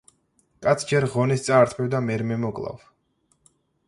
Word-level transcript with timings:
კაცს 0.67 0.87
ჯერ 0.91 1.05
ღონეს 1.15 1.45
წაართმევ 1.49 1.91
და 1.95 2.01
მერმე 2.05 2.39
მოკლავ 2.47 2.81